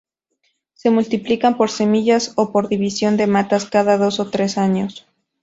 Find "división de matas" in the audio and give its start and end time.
2.69-3.65